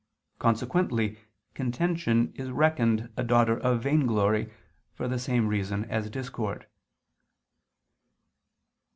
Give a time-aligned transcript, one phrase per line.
[0.39, 1.19] Consequently
[1.53, 4.51] contention is reckoned a daughter of vainglory
[4.95, 6.65] for the same reason as discord.